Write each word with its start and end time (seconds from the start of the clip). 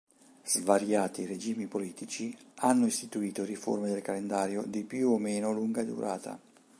Svariati 0.43 1.27
regimi 1.27 1.67
politici 1.67 2.35
hanno 2.55 2.87
istituito 2.87 3.43
riforme 3.45 3.89
del 3.89 4.01
calendario 4.01 4.63
di 4.63 4.83
più 4.83 5.11
o 5.11 5.19
meno 5.19 5.51
lunga 5.53 5.83
durata. 5.83 6.39